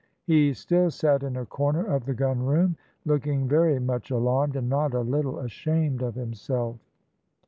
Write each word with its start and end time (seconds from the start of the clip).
He 0.25 0.55
still 0.55 0.89
sat 0.89 1.21
in 1.21 1.37
a 1.37 1.45
corner 1.45 1.85
of 1.85 2.05
the 2.05 2.15
gunroom, 2.15 2.75
looking 3.05 3.47
very 3.47 3.77
much 3.77 4.09
alarmed, 4.09 4.55
and 4.55 4.67
not 4.67 4.95
a 4.95 5.01
little 5.01 5.37
ashamed 5.37 6.01
of 6.01 6.15
himself. 6.15 6.77